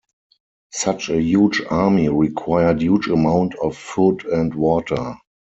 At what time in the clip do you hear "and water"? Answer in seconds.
4.25-5.13